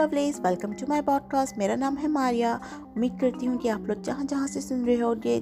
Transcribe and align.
Lovelies 0.00 0.40
welcome 0.44 0.72
to 0.72 0.86
my 0.88 1.02
podcast 1.30 1.58
میرا 1.58 1.76
نام 1.76 1.96
ہے 2.02 2.08
ماریا 2.08 2.58
امید 2.96 3.20
کرتی 3.20 3.46
ہوں 3.46 3.58
کہ 3.58 3.68
آپ 3.68 3.80
لوگ 3.80 4.02
جہاں 4.02 4.24
جہاں 4.24 4.46
سے 4.46 4.60
سن 4.60 4.84
رہے 4.84 5.00
ہو 5.02 5.14
گے 5.24 5.40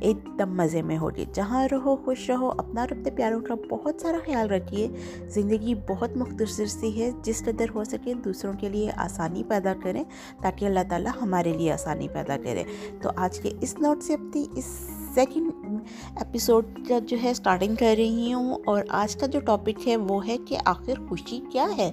ایک 0.00 0.16
دم 0.38 0.54
مزے 0.56 0.82
میں 0.82 0.98
ہوگی 0.98 1.24
جہاں 1.32 1.68
رہو 1.72 1.96
خوش 1.96 2.30
رہو 2.30 2.50
اپنا 2.50 2.86
ربط 2.86 3.08
پیاروں 3.16 3.40
کا 3.40 3.54
بہت 3.70 4.00
سارا 4.00 4.18
خیال 4.24 4.50
رکھیے 4.50 4.88
زندگی 5.28 5.74
بہت 5.88 6.16
مختصر 6.16 6.66
سی 6.66 7.00
ہے 7.00 7.10
جس 7.22 7.44
قدر 7.44 7.74
ہو 7.74 7.84
سکے 7.84 8.14
دوسروں 8.14 8.52
کے 8.52 8.68
لیے 8.68 8.90
آسانی 8.96 9.44
پیدا 9.48 9.74
کریں 9.82 10.04
تاکہ 10.42 10.64
اللہ 10.64 10.88
تعالیٰ 10.88 11.12
ہمارے 11.22 11.52
لیے 11.52 11.72
آسانی 11.72 12.08
پیدا 12.08 12.36
کرے 12.44 12.64
تو 13.02 13.10
آج 13.16 13.40
کے 13.40 13.50
اس 13.60 13.78
نوٹ 13.78 14.02
سے 14.02 14.14
اپنی 14.14 14.46
اس 14.56 14.88
سیکنڈ 15.14 15.50
ایپیسوڈ 16.16 16.88
کا 16.88 16.98
جو 16.98 17.16
ہے 17.22 17.30
اسٹارٹنگ 17.30 17.74
کر 17.74 17.94
رہی 17.98 18.32
ہوں 18.32 18.58
اور 18.66 18.82
آج 18.88 19.16
کا 19.16 19.26
جو 19.26 19.40
ٹاپک 19.40 19.88
ہے 19.88 19.96
وہ 19.96 20.26
ہے 20.26 20.36
کہ 20.48 20.56
آخر 20.64 20.92
خوشی 21.08 21.40
کیا 21.52 21.66
ہے۔ 21.76 21.92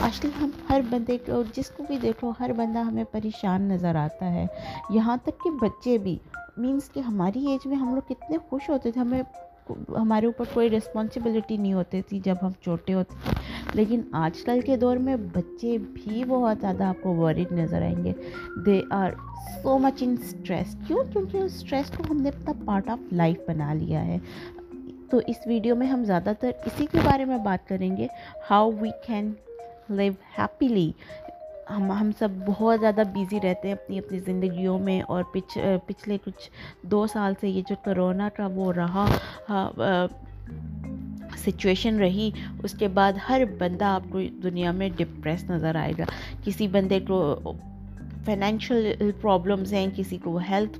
آج 0.00 0.20
کل 0.20 0.28
ہم 0.40 0.50
ہر 0.70 0.80
بندے 0.90 1.18
کو 1.26 1.42
جس 1.54 1.70
کو 1.70 1.82
بھی 1.88 1.98
دیکھو 1.98 2.32
ہر 2.40 2.52
بندہ 2.56 2.78
ہمیں 2.78 3.04
پریشان 3.04 3.62
نظر 3.62 3.94
آتا 3.94 4.32
ہے۔ 4.32 4.46
یہاں 4.90 5.16
تک 5.16 5.44
کہ 5.44 5.50
بچے 5.50 5.98
بھی 5.98 6.18
مینس 6.56 6.90
کہ 6.90 7.00
ہماری 7.00 7.46
ایج 7.50 7.66
میں 7.66 7.76
ہم 7.76 7.94
لوگ 7.94 8.12
کتنے 8.12 8.36
خوش 8.48 8.70
ہوتے 8.70 8.90
تھے، 8.90 9.00
ہمیں 9.00 9.22
ہمارے 9.88 10.26
اوپر 10.26 10.44
کوئی 10.54 10.70
رسپانسبلٹی 10.70 11.56
نہیں 11.56 11.72
ہوتی 11.72 12.02
تھی 12.02 12.20
جب 12.24 12.34
ہم 12.42 12.50
چھوٹے 12.50 12.94
ہوتے 12.94 13.14
تھے۔ 13.24 13.34
لیکن 13.74 14.00
آج 14.12 14.42
کل 14.42 14.60
کے 14.60 14.76
دور 14.76 14.96
میں 14.96 15.16
بچے 15.16 15.78
بھی 15.78 16.24
بہت 16.24 16.56
زیادہ 16.60 16.84
آپ 16.84 17.02
کو 17.02 17.14
ورڈ 17.14 17.52
نظر 17.52 17.82
آئیں 17.82 18.04
گے۔ 18.04 18.12
They 18.66 18.80
are 18.90 19.10
so 19.62 19.78
much 19.78 20.02
in 20.02 20.16
stress 20.22 20.76
کیوں؟ 20.86 21.04
کیونکہ 21.12 21.36
اس 21.36 21.54
اسٹریس 21.54 21.90
کو 21.96 22.04
ہم 22.10 22.16
نے 22.16 22.28
اپنا 22.28 22.52
پارٹ 22.64 22.88
آف 22.88 23.12
لائف 23.12 23.36
بنا 23.48 23.72
لیا 23.72 24.06
ہے۔ 24.06 24.18
تو 25.10 25.20
اس 25.26 25.36
ویڈیو 25.46 25.74
میں 25.76 25.86
ہم 25.86 26.04
زیادہ 26.04 26.32
تر 26.40 26.50
اسی 26.66 26.86
کے 26.92 26.98
بارے 27.04 27.24
میں 27.24 27.38
بات 27.38 27.68
کریں 27.68 27.96
گے۔ 27.96 28.06
How 28.50 28.70
we 28.80 28.90
can 29.06 29.32
live 29.88 30.12
happily 30.38 30.92
ہم 31.76 31.90
ہم 31.90 32.10
سب 32.18 32.28
بہت 32.46 32.80
زیادہ 32.80 33.02
بیزی 33.12 33.36
رہتے 33.42 33.68
ہیں 33.68 33.72
اپنی 33.72 33.98
اپنی 33.98 34.18
زندگیوں 34.18 34.78
میں 34.78 35.00
اور 35.00 35.24
پچھ 35.32 35.58
پچھلے 35.86 36.18
کچھ 36.24 36.50
دو 36.82 37.06
سال 37.06 37.32
سے 37.40 37.48
یہ 37.48 37.62
جو 37.68 37.74
کرونا 37.84 38.28
کا 38.36 38.48
وہ 38.54 38.72
رہا 38.72 39.06
سچویشن 41.36 41.98
رہی۔ 41.98 42.30
اس 42.62 42.72
کے 42.72 42.88
بعد 42.88 43.12
ہر 43.28 43.42
بندہ 43.58 43.84
آپ 43.84 44.02
کو 44.10 44.20
دنیا 44.42 44.72
میں 44.72 44.88
ڈپریس 44.96 45.50
نظر 45.50 45.74
آئے 45.74 45.92
گا۔ 45.98 46.04
کسی 46.44 46.68
بندے 46.68 47.00
کو 47.00 47.40
فائنینشیل 48.24 49.10
پرابلمز 49.20 49.72
ہیں، 49.72 49.86
کسی 49.96 50.18
کو 50.22 50.38
ہیلتھ 50.50 50.78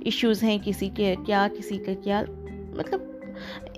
ایشوز 0.00 0.42
ہیں، 0.42 0.58
کسی 0.64 0.90
کے 0.94 1.14
کیا، 1.26 1.48
کسی 1.58 1.78
کا 1.78 1.92
کیا 2.04 2.22
مطلب 2.76 3.00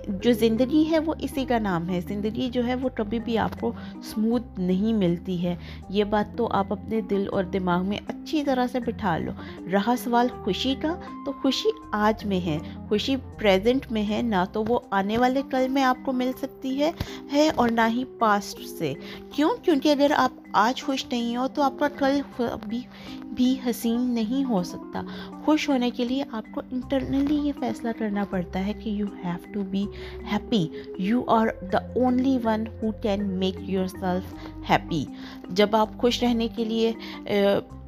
جو 0.07 0.31
زندگی 0.31 0.91
ہے 0.91 0.99
وہ 0.99 1.13
اسی 1.19 1.45
کا 1.45 1.59
نام 1.59 1.89
ہے۔ 1.89 2.01
زندگی 2.07 2.49
جو 2.49 2.67
ہے 2.67 2.75
وہ 2.75 2.89
کبھی 2.95 3.19
بھی 3.19 3.37
آپ 3.37 3.49
کو 3.59 3.71
سموتھ 4.03 4.59
نہیں 4.59 4.93
ملتی 4.93 5.43
ہے۔ 5.43 5.55
یہ 5.89 6.03
بات 6.03 6.37
تو 6.37 6.47
آپ 6.51 6.73
اپنے 6.73 7.01
دل 7.01 7.25
اور 7.31 7.43
دماغ 7.43 7.85
میں 7.85 7.97
اچھی 8.07 8.43
طرح 8.43 8.67
سے 8.71 8.79
بٹھا 8.79 9.17
لو۔ 9.17 9.31
رہا 9.73 9.93
سوال 10.03 10.27
خوشی 10.43 10.75
کا 10.81 10.95
تو 11.25 11.31
خوشی 11.41 11.69
آج 11.91 12.25
میں 12.25 12.45
ہے۔ 12.45 12.57
خوشی 12.89 13.15
پریزنٹ 13.37 13.91
میں 13.91 14.09
ہے۔ 14.09 14.21
نہ 14.21 14.43
تو 14.51 14.63
وہ 14.67 14.79
آنے 14.91 15.17
والے 15.17 15.41
کل 15.51 15.67
میں 15.69 15.83
آپ 15.83 15.97
کو 16.05 16.11
مل 16.11 16.31
سکتی 16.41 16.79
ہے 16.79 16.91
ہے 17.33 17.49
اور 17.55 17.69
نہ 17.69 17.81
ہی 17.89 18.03
پاسٹ 18.19 18.59
سے۔ 18.59 18.93
کیوں؟ 19.31 19.49
کیونکہ 19.63 19.91
اگر 19.91 20.11
آپ 20.17 20.42
آج 20.53 20.83
خوش 20.83 21.05
نہیں 21.11 21.35
ہو 21.37 21.47
تو 21.53 21.61
آپ 21.61 21.79
کا 21.79 21.87
کل 21.97 22.21
بھی 22.67 22.81
بھی 23.23 23.55
حسین 23.65 24.01
نہیں 24.11 24.43
ہو 24.45 24.61
سکتا۔ 24.63 25.01
خوش 25.45 25.67
ہونے 25.69 25.89
کے 25.91 26.05
لیے 26.05 26.23
آپ 26.31 26.51
کو 26.51 26.61
انٹرنلی 26.71 27.35
یہ 27.35 27.51
فیصلہ 27.59 27.89
کرنا 27.97 28.23
پڑتا 28.29 28.65
ہے 28.65 28.73
کہ 28.73 28.89
you 28.89 29.07
have 29.25 29.53
to 29.53 29.61
be 29.61 29.85
happy 30.31 30.67
you 30.97 31.23
are 31.27 31.47
the 31.71 31.77
only 31.77 32.37
one 32.43 32.63
who 32.81 32.91
can 33.01 33.25
make 33.39 33.55
yourself 33.87 34.33
happy 34.69 35.03
جب 35.49 35.75
آپ 35.75 35.97
خوش 35.97 36.23
رہنے 36.23 36.47
کے 36.47 36.65
لیے 36.65 36.91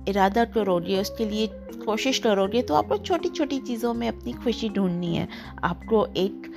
ارادہ 0.07 0.43
کرو 0.53 0.79
گے، 0.79 0.99
اس 0.99 1.09
کے 1.17 1.25
لیے 1.25 1.47
کوشش 1.85 2.19
کرو 2.19 2.47
گے 2.47 2.61
تو 2.61 2.75
آپ 2.75 2.89
کو 2.89 2.97
چھوٹی 2.97 3.29
چھوٹی 3.29 3.59
چیزوں 3.67 3.93
میں 3.93 4.09
اپنی 4.09 4.31
خوشی 4.43 4.67
ڈھونڈنی 4.73 5.17
ہے۔ 5.17 5.25
آپ 5.61 5.85
کو 5.89 6.05
ایک 6.13 6.47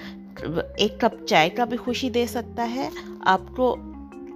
ایک 0.77 1.01
کپ 1.01 1.27
چائے 1.27 1.51
کا 1.51 1.65
بھی 1.65 1.77
خوشی 1.77 2.11
دے 2.11 2.27
سکتا 2.27 2.71
ہے۔ 2.75 2.89
آپ 3.21 3.41
کو 3.57 3.77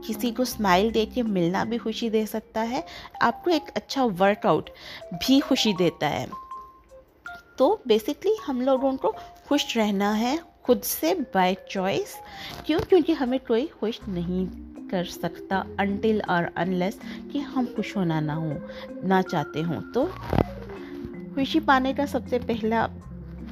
کسی 0.07 0.31
کو 0.31 0.43
اسمائل 0.43 0.95
دے 0.95 1.07
کے 1.15 1.23
ملنا 1.23 1.65
بھی 1.65 1.79
خوشی 1.79 2.11
دے 2.11 2.27
سکتا 2.27 2.71
ہے، 2.71 2.81
آپ 3.21 3.45
کو 3.45 3.51
ایک 3.51 3.71
اچھا 3.75 4.05
ورک 4.21 4.47
آؤٹ 4.47 4.71
بھی 5.27 5.41
خوشی 5.41 5.73
دیتا 5.73 6.11
ہے۔ 6.11 6.27
تو 7.57 7.77
بیسکلی 7.87 8.35
ہم 8.49 8.61
لوگوں 8.61 8.97
کو 8.97 9.13
خوش 9.45 9.77
رہنا 9.77 10.19
ہے، 10.19 10.37
خود 10.63 10.83
سے 10.83 11.15
بائی 11.35 11.55
چوائس 11.69 12.15
کیوں؟ 12.67 12.81
کیونکہ 12.89 13.13
ہمیں 13.13 13.39
کوئی 13.47 13.67
خوش 13.81 14.01
نہیں 14.09 14.73
کر 14.91 15.05
سکتا 15.05 15.63
انٹل 15.79 16.21
اور 16.27 16.45
انلیس 16.57 16.99
کہ 17.33 17.39
ہم 17.39 17.65
خوش 17.77 17.97
ہونا 17.97 18.21
نہ 18.21 18.33
ہوں، 18.33 18.59
نہ 18.89 19.15
چاہتے 19.31 19.63
ہوں۔ 19.63 19.81
تو 19.95 20.07
خوشی 21.35 21.61
پانے 21.61 21.93
کا 21.97 22.07
سب 22.07 22.21
سے 22.31 22.39
پہلا 22.47 22.87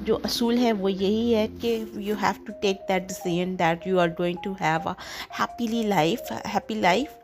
جو 0.06 0.18
اصول 0.24 0.58
ہے 0.58 0.72
وہ 0.72 0.92
یہی 0.92 1.34
ہے 1.34 1.46
کہ 1.60 1.82
you 1.94 2.14
have 2.22 2.44
to 2.46 2.52
take 2.62 2.88
that 2.88 3.08
decision 3.08 3.58
that 3.58 3.86
you 3.86 4.00
are 4.00 4.08
going 4.18 4.36
to 4.42 4.52
have 4.60 4.88
a 4.88 4.94
happily 5.40 5.82
life 5.82 6.32
happy 6.54 6.74
life 6.74 7.18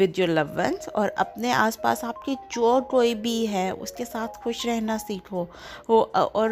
with 0.00 0.18
your 0.18 0.28
loved 0.28 0.44
ones 0.56 0.88
اور 0.94 1.08
اپنے 1.16 1.52
آس 1.52 1.80
پاس 1.82 2.04
آپ 2.04 2.24
کے 2.24 2.34
جو 2.50 2.78
کوئی 2.90 3.14
بھی 3.14 3.48
ہے 3.52 3.70
اس 3.70 3.92
کے 3.92 4.04
ساتھ 4.04 4.38
خوش 4.38 4.64
رہنا 4.66 4.98
سیکھو 4.98 5.44
اور 5.86 6.50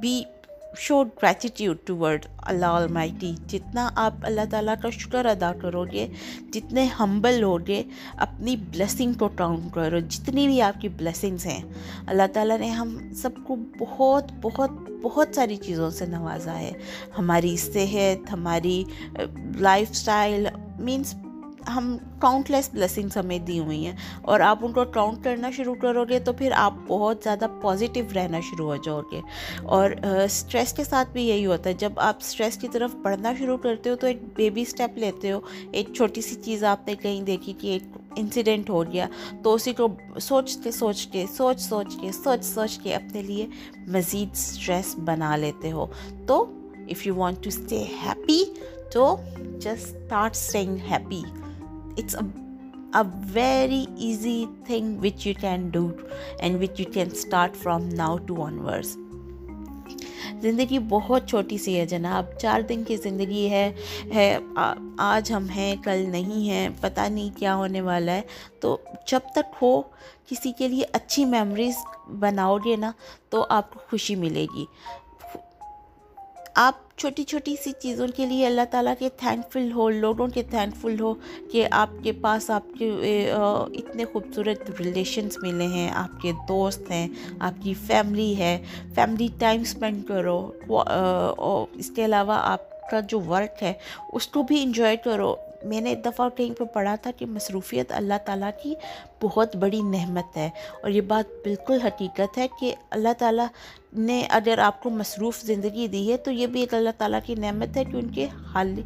be 0.00 0.22
show 0.78 1.04
gratitude 1.04 1.90
towards 1.90 2.26
Allah 2.38 2.66
Almighty 2.66 3.34
جتنا 3.46 3.90
آپ 3.94 4.14
اللہ 4.22 4.40
تعالیٰ 4.50 4.74
کا 4.82 4.90
شکر 4.90 5.26
ادا 5.26 5.52
کرو 5.62 5.84
گے، 5.84 6.08
جتنے 6.52 6.84
ہمبل 6.84 7.42
ہوگے 7.42 7.82
اپنی 8.16 8.56
بلیسنگ 8.56 9.12
کو 9.12 9.28
کاؤنٹ 9.28 9.74
کرو، 9.74 9.98
جتنی 9.98 10.46
بھی 10.46 10.62
آپ 10.62 10.80
کی 10.80 10.88
بلیسنگس 10.88 11.46
ہیں۔ 11.46 11.62
اللہ 12.06 12.22
تعالیٰ 12.32 12.58
نے 12.58 12.70
ہم 12.70 12.98
سب 13.14 13.30
کو 13.46 13.56
بہت 13.78 14.32
بہت 14.42 14.70
بہت 15.02 15.28
ساری 15.34 15.56
چیزوں 15.56 15.90
سے 15.90 16.06
نوازا 16.06 16.58
ہے۔ 16.58 16.72
ہماری 17.18 17.56
صحت، 17.56 18.32
ہماری 18.32 18.84
لائف 19.58 19.94
سٹائل 19.94 20.46
مینس 20.78 21.14
ہم 21.68 21.96
کاؤنٹ 22.18 22.50
لیس 22.50 22.70
بلیسنگس 22.72 23.16
ہمیں 23.16 23.38
دی 23.38 23.58
ہوئی 23.58 23.86
ہیں۔ 23.86 23.96
اور 24.22 24.40
آپ 24.40 24.58
ان 24.62 24.72
کو 24.72 24.84
کاؤنٹ 24.84 25.24
کرنا 25.24 25.50
شروع 25.50 25.74
کرو 25.74 26.04
گے 26.04 26.18
تو 26.18 26.32
پھر 26.32 26.52
آپ 26.54 26.74
بہت 26.86 27.16
زیادہ 27.24 27.46
پازیٹیو 27.62 28.04
رہنا 28.14 28.40
شروع 28.40 28.66
ہو 28.66 28.76
جاؤ 28.76 29.00
گے۔ 29.12 29.20
اور 29.62 29.90
اسٹریس 30.24 30.72
کے 30.72 30.84
ساتھ 30.84 31.08
بھی 31.12 31.22
یہی 31.22 31.46
ہوتا 31.46 31.70
ہے، 31.70 31.74
جب 31.74 31.92
آپ 31.96 32.16
اسٹریس 32.20 32.56
کی 32.56 32.68
طرف 32.68 32.94
بڑھنا 32.94 33.32
شروع 33.38 33.56
کرتے 33.56 33.90
ہو 33.90 33.96
تو 33.96 34.06
ایک 34.06 34.18
بیبی 34.36 34.62
اسٹیپ 34.62 34.98
لیتے 34.98 35.32
ہو۔ 35.32 35.40
ایک 35.72 35.94
چھوٹی 35.94 36.20
سی 36.20 36.34
چیز 36.42 36.64
آپ 36.64 36.88
نے 36.88 36.94
کہیں 36.94 37.22
دیکھی 37.22 37.52
کہ 37.58 37.66
ایک 37.66 37.82
انسیڈنٹ 38.16 38.70
ہو 38.70 38.92
گیا 38.92 39.06
تو 39.42 39.54
اسی 39.54 39.72
کو 39.72 39.88
سوچتے 40.20 40.70
سوچ 40.70 41.06
کے 41.06 41.24
سوچ 41.36 41.60
سوچ 41.60 41.96
کے 42.00 42.12
سوچ 42.12 42.44
سوچ 42.44 42.78
کے 42.82 42.94
اپنے 42.94 43.22
لیے 43.22 43.46
مزید 43.86 44.28
اسٹریس 44.32 44.94
بنا 44.98 45.36
لیتے 45.36 45.72
ہو۔ 45.72 45.86
تو 46.26 46.44
if 46.88 47.06
you 47.06 47.14
want 47.14 47.36
to 47.36 47.48
stay 47.48 47.84
happy 48.06 48.44
تو 48.92 49.16
just 49.58 49.96
start 49.96 50.30
staying 50.30 50.76
happy 50.90 51.22
it's 52.00 52.22
a 52.22 52.26
a 52.94 53.02
very 53.38 53.82
easy 54.00 54.44
thing 54.70 54.84
which 54.84 55.26
you 55.26 55.32
can 55.44 55.60
do 55.76 55.86
and 56.42 56.50
which 56.50 56.80
you 56.80 56.90
can 56.96 57.08
start 57.08 57.68
from 57.68 58.00
now 58.00 58.16
to 58.30 58.50
onwards. 58.50 58.96
زندگی 60.42 60.78
بہت 60.78 61.28
چھوٹی 61.28 61.58
سی 61.58 61.80
ہے 61.80 61.86
جناب۔ 61.86 62.26
چار 62.38 62.60
دن 62.60 62.84
کی 62.84 62.96
زندگی 62.96 63.50
ہے 63.50 63.72
ہے 64.14 64.38
آج 64.98 65.32
ہم 65.32 65.48
ہیں، 65.48 65.76
کل 65.84 66.10
نہیں 66.10 66.48
ہیں، 66.48 66.68
پتہ 66.80 67.00
نہیں 67.00 67.38
کیا 67.38 67.56
ہونے 67.56 67.80
والا 67.80 68.12
ہے۔ 68.12 68.22
تو 68.60 68.76
جب 69.06 69.20
تک 69.34 69.54
ہو 69.62 69.82
کسی 70.26 70.52
کے 70.52 70.68
لیے 70.68 70.84
اچھی 70.92 71.24
میموریز 71.24 71.74
بناؤ 72.18 72.58
گے 72.64 72.76
نا، 72.76 72.92
تو 73.28 73.46
آپ 73.48 73.74
کو 73.74 73.80
خوشی 73.90 74.14
ملے 74.14 74.46
گی۔ 74.54 74.64
آپ 76.54 76.98
چھوٹی 76.98 77.24
چھوٹی 77.24 77.54
سی 77.64 77.72
چیزوں 77.72 78.06
کے 78.16 78.26
لیے 78.26 78.46
اللہ 78.46 78.60
تعالیٰ 78.70 78.94
کے 78.98 79.08
تھینک 79.16 79.52
فل 79.52 79.72
ہو، 79.72 79.88
لوگوں 79.88 80.26
کے 80.34 80.42
تھینک 80.50 80.74
فل 80.80 81.00
ہو 81.00 81.14
کہ 81.52 81.66
آپ 81.70 81.88
کے 82.02 82.12
پاس 82.12 82.50
آپ 82.50 82.62
کے 82.78 83.32
اتنے 83.34 84.04
خوبصورت 84.04 84.70
ریلیشنز 84.80 85.36
ملے 85.42 85.66
ہیں، 85.66 85.90
آپ 85.90 86.20
کے 86.22 86.32
دوست 86.48 86.90
ہیں، 86.90 87.08
آپ 87.40 87.62
کی 87.62 87.74
فیملی 87.86 88.36
ہے۔ 88.38 88.64
فیملی 88.94 89.28
ٹائم 89.38 89.64
سپینڈ 89.64 90.06
کرو 90.08 90.50
اس 91.72 91.90
کے 91.96 92.04
علاوہ 92.04 92.34
آپ 92.38 92.90
کا 92.90 93.00
جو 93.00 93.20
ورک 93.20 93.62
ہے، 93.62 93.72
اس 94.12 94.26
کو 94.26 94.42
بھی 94.42 94.62
انجوائے 94.62 94.96
کرو۔ 94.96 95.34
میں 95.64 95.80
نے 95.80 95.90
ایک 95.90 96.04
دفعہ 96.04 96.28
کہیں 96.36 96.58
پہ 96.58 96.64
پڑھا 96.64 96.94
تھا 96.94 97.10
کہ 97.16 97.26
مصروفیت 97.26 97.92
اللہ 97.92 98.14
تعالیٰ 98.24 98.50
کی 98.62 98.74
بہت 99.22 99.56
بڑی 99.56 99.80
نعمت 99.80 100.36
ہے۔ 100.36 100.50
اور 100.82 100.90
یہ 100.90 101.00
بات 101.00 101.32
بالکل 101.44 101.80
حقیقت 101.80 102.38
ہے 102.38 102.46
کہ 102.60 102.74
اللہ 102.90 103.12
تعالیٰ 103.18 103.46
نے 103.98 104.26
اگر 104.28 104.58
آپ 104.58 104.82
کو 104.82 104.90
مصروف 104.90 105.42
زندگی 105.42 105.88
دی 105.88 106.12
ہے 106.12 106.16
تو 106.16 106.30
یہ 106.30 106.46
بھی 106.46 106.60
ایک 106.60 106.74
اللہ 106.74 106.90
تعالیٰ 106.98 107.18
کی 107.26 107.34
نعمت 107.34 107.76
ہے 107.76 107.84
کہ 107.84 107.96
ان 107.96 108.08
کے 108.08 108.26
حال 108.54 108.80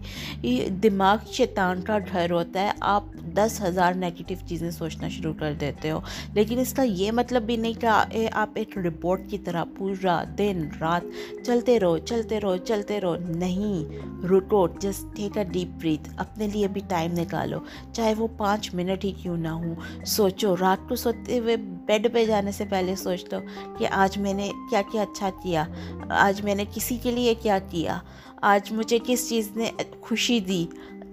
دماغ 0.83 1.17
شیطان 1.33 1.83
کا 1.83 1.99
گھر 2.13 2.31
ہوتا 2.31 2.61
ہے۔ 2.61 2.71
آپ 2.81 3.05
دس 3.35 3.61
ہزار 3.61 3.93
نیگیٹو 3.93 4.47
چیزیں 4.47 4.71
سوچنا 4.71 5.09
شروع 5.09 5.35
کر 5.39 5.55
دیتے 5.61 5.91
ہو۔ 5.91 6.01
لیکن 6.35 6.59
اس 6.59 6.73
کا 6.73 6.83
یہ 6.83 7.13
مطلب 7.13 7.43
بھی 7.43 7.57
نہیں 7.57 7.73
کہ 7.81 8.29
آپ 8.33 8.51
ایک 8.55 8.79
رپورٹ 8.79 9.21
کی 9.31 9.39
طرح 9.39 9.65
پورا 9.77 10.25
دن 10.39 10.69
رات 10.81 11.03
چلتے 11.47 11.81
رہو 11.81 11.99
چلتے 11.99 12.41
رہو 12.41 12.57
چلتے 12.57 13.01
رہو۔ 13.01 13.17
نہیں، 13.17 14.07
رکو 14.27 14.69
just 14.69 15.17
take 15.17 15.39
a 15.39 15.45
deep 15.45 15.81
breath 15.81 16.09
اپنے 16.17 16.49
لیے 16.55 16.69
بھی 16.69 16.81
ٹائم 16.89 17.13
نکالو۔ 17.13 17.59
چاہے 17.93 18.15
وہ 18.15 18.29
پانچ 18.37 18.75
منٹ 18.75 19.05
ہی 19.05 19.13
کیوں 19.23 19.37
نہ 19.37 19.49
ہوں۔ 19.49 19.75
سوچو، 20.07 20.57
رات 20.61 20.89
کو 20.89 20.95
سوتے 20.95 21.39
ہوئے 21.39 21.57
بیڈ 21.87 22.13
پہ 22.13 22.25
جانے 22.27 22.53
سے 22.53 22.65
پہلے 22.71 22.95
سوچ 22.97 23.25
لو 23.33 23.39
کہ 23.79 23.87
آج 23.91 24.19
میں 24.19 24.35
نے 24.35 24.51
کیا 24.71 24.83
کیا 24.93 25.03
اچھا 25.03 25.31
کیا، 25.43 25.65
آج 26.09 26.41
میں 26.45 26.55
نے 26.55 26.65
کسی 26.75 26.97
کے 27.03 27.11
لیے 27.11 27.35
کیا 27.43 27.59
کیا، 27.71 27.99
آج 28.43 28.73
مجھے 28.73 28.99
کس 29.07 29.29
چیز 29.29 29.51
نے 29.57 29.71
خوشی 30.01 30.41
دی، 30.41 30.65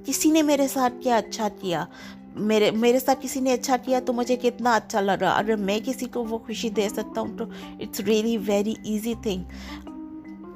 کسی 0.05 0.31
نے 0.31 0.41
میرے 0.41 0.67
ساتھ 0.67 0.93
کیا 1.03 1.17
اچھا 1.17 1.47
کیا؟ 1.61 1.85
میرے 2.35 2.69
میرے 2.71 2.99
ساتھ 2.99 3.19
کسی 3.21 3.39
نے 3.39 3.53
اچھا 3.53 3.75
کیا 3.77 3.99
تو 4.05 4.13
مجھے 4.13 4.35
کتنا 4.41 4.73
اچھا 4.75 5.01
لگا 5.01 5.29
اگر 5.29 5.55
میں 5.55 5.79
کسی 5.85 6.05
کو 6.13 6.23
وہ 6.25 6.37
خوشی 6.37 6.69
دے 6.69 6.87
سکتا 6.89 7.21
ہوں 7.21 7.37
تو 7.37 7.45
it's 7.79 7.99
really 7.99 8.37
very 8.45 8.73
easy 8.83 9.13
thing 9.23 9.43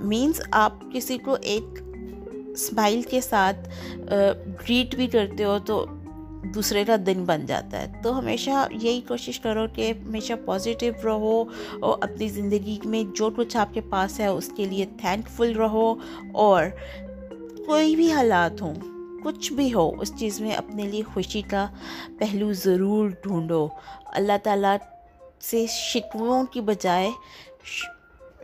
means 0.01 0.41
آپ 0.51 0.73
کسی 0.93 1.17
کو 1.17 1.37
ایک 1.41 1.79
اسمائل 2.47 3.01
کے 3.01 3.21
ساتھ 3.21 3.69
گریٹ 4.61 4.95
بھی 4.95 5.07
کرتے 5.07 5.43
ہو 5.43 5.57
تو 5.65 5.85
دوسرے 6.53 6.85
کا 6.85 6.95
دن 7.05 7.23
بن 7.25 7.45
جاتا 7.45 7.81
ہے۔ 7.81 7.87
تو 8.03 8.19
ہمیشہ 8.19 8.67
یہی 8.71 9.01
کوشش 9.07 9.39
کرو 9.39 9.65
کہ 9.75 9.93
ہمیشہ 10.05 10.33
پازیٹیو 10.45 10.93
رہو 11.03 11.43
اور 11.81 11.97
اپنی 12.01 12.27
زندگی 12.27 12.77
میں 12.85 13.03
جو 13.15 13.29
کچھ 13.35 13.57
آپ 13.57 13.73
کے 13.73 13.81
پاس 13.81 14.19
ہے 14.19 14.27
اس 14.27 14.51
کے 14.55 14.65
لیے 14.65 14.85
تھینک 14.97 15.29
فل 15.29 15.57
رہو 15.57 15.95
اور 16.33 16.63
کوئی 17.67 17.95
بھی 17.95 18.11
حالات 18.11 18.61
ہوں، 18.61 18.75
کچھ 19.23 19.53
بھی 19.53 19.73
ہو، 19.73 20.01
اس 20.01 20.11
چیز 20.19 20.41
میں 20.41 20.51
اپنے 20.51 20.83
لیے 20.83 21.01
خوشی 21.13 21.41
کا 21.41 21.67
پہلو 22.19 22.53
ضرور 22.53 23.09
ڈھونڈو۔ 23.09 23.67
اللہ 24.05 24.37
تعالیٰ 24.43 24.77
سے 25.41 25.65
شکووں 25.69 26.43
کی 26.45 26.61
بجائے 26.61 27.09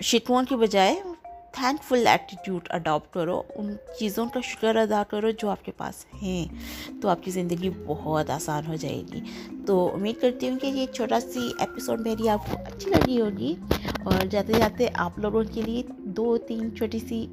شکووں 0.01 0.43
کی 0.49 0.55
بجائے 0.55 1.01
تھینک 1.55 1.83
فل 1.83 2.07
ایٹیٹیوڈ 2.07 2.67
اڈاپٹ 2.69 3.13
کرو، 3.13 3.41
ان 3.55 3.75
چیزوں 3.99 4.25
کا 4.25 4.39
شکر 4.43 4.75
ادا 4.75 5.03
کرو 5.09 5.31
جو 5.31 5.49
آپ 5.49 5.65
کے 5.65 5.71
پاس 5.77 6.05
ہیں۔ 6.23 6.45
تو 7.01 7.09
آپ 7.09 7.23
کی 7.23 7.31
زندگی 7.31 7.69
بہت 7.85 8.29
آسان 8.29 8.67
ہو 8.67 8.75
جائے 8.75 9.03
گی۔ 9.13 9.21
تو 9.67 9.93
امید 9.93 10.21
کرتی 10.21 10.49
ہوں 10.49 10.59
کہ 10.59 10.67
یہ 10.67 10.85
چھوٹا 10.85 11.19
سی 11.19 11.51
ایپیسوڈ 11.59 11.99
میری 11.99 12.29
آپ 12.29 12.51
کو 12.51 12.57
اچھی 12.65 12.91
لگی 12.91 13.21
ہوگی۔ 13.21 13.55
اور 14.03 14.25
جاتے 14.25 14.53
جاتے 14.53 14.87
آپ 14.93 15.19
لوگوں 15.19 15.43
کے 15.53 15.61
لیے 15.61 15.83
دو 15.97 16.37
تین 16.37 16.75
چھوٹی 16.77 16.99
سی 16.99 17.25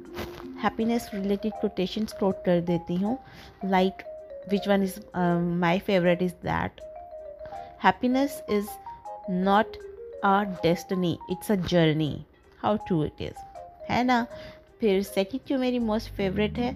ہیپینیس 0.63 1.13
ریلیٹڈ 1.13 1.61
کوٹیشنس 1.61 2.13
کوٹ 2.19 2.35
کر 2.45 2.61
دیتی 2.67 3.03
ہوں۔ 3.03 3.15
Like 3.63 4.01
which 4.51 4.67
one 4.67 4.81
is 4.81 4.99
my 5.39 5.79
favourite 5.85 6.21
is 6.21 6.43
that 6.43 6.81
happiness 7.83 8.41
is 8.47 8.63
not 9.29 9.77
a 10.23 10.43
destiny 10.43 11.15
it's 11.29 11.51
a 11.51 11.57
journey 11.67 12.17
how 12.63 12.75
to 12.89 13.01
it 13.01 13.21
is 13.21 13.50
ہے 13.97 14.03
نا۔ 14.03 14.23
پھر 14.79 15.01
سیکنڈ 15.13 15.47
جو 15.49 15.57
میری 15.57 15.79
موسٹ 15.79 16.15
فیوریٹ 16.15 16.57
ہے 16.57 16.71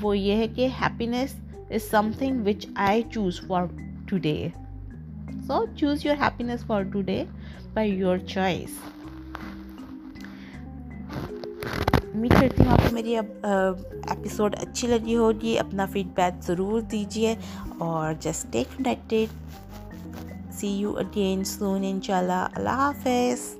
وہ 0.00 0.18
یہ 0.18 0.36
ہے 0.36 0.48
کہ 0.48 0.68
happiness 0.80 1.34
is 1.70 1.90
something 2.18 2.46
which 2.46 2.66
I 2.74 3.02
choose 3.12 3.40
for 3.46 3.66
today 4.18 4.48
so 5.46 5.64
choose 5.76 6.06
your 6.06 6.16
happiness 6.22 6.64
for 6.66 6.82
today 7.02 7.24
by 7.74 7.90
your 7.90 8.18
choice 8.18 8.70
امید 12.14 12.32
کرتی 12.40 12.62
ہوں 12.62 12.72
آپ 12.72 12.78
کو 12.78 12.94
میری 12.94 13.16
اب 13.16 13.24
ایپیسوڈ 13.42 14.56
اچھی 14.60 14.88
لگی 14.88 15.16
ہوگی 15.16 15.58
اپنا 15.58 15.86
فیڈ 15.86 16.06
بیک 16.14 16.42
ضرور 16.42 16.80
دیجیے 16.80 17.34
اور 17.78 18.12
just 18.20 18.52
take 18.52 18.76
connected 18.76 19.28
see 20.52 20.68
you 20.68 20.96
again 20.96 21.44
soon 21.44 21.84
ان 21.84 22.00
شاء 22.00 22.18
اللہ 22.18 22.46
اللہ 22.54 22.70
حافظ 22.70 23.54